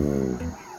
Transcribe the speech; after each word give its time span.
Eh, 0.00 0.69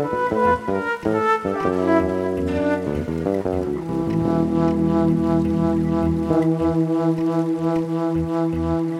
you. 8.90 8.99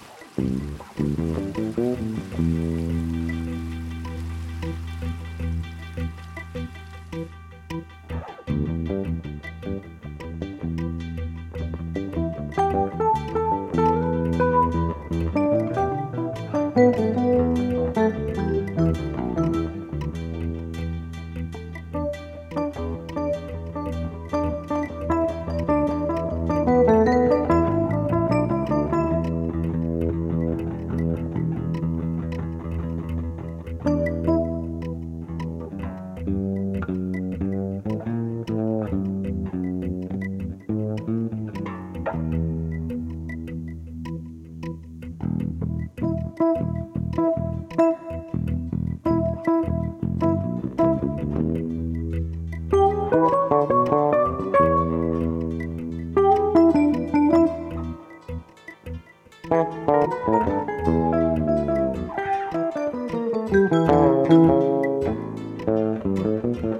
Musik 65.81 66.77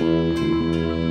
Música 0.00 1.07